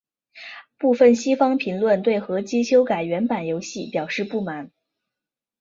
[0.79, 4.71] 部分西方评论对合辑修改原版游戏表示不满。